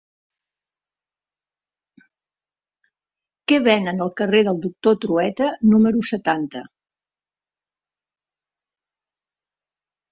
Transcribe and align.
Què 3.51 3.61
venen 3.67 4.01
al 4.07 4.11
carrer 4.23 4.41
del 4.49 4.59
Doctor 4.65 4.97
Trueta 5.05 5.51
número 5.75 6.03
setanta? 6.13 6.65